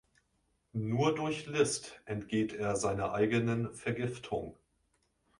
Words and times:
Nur 0.73 1.13
durch 1.13 1.45
List 1.45 2.01
entgeht 2.05 2.53
er 2.53 2.75
seiner 2.75 3.11
eigenen 3.13 3.71
Vergiftung. 3.75 4.57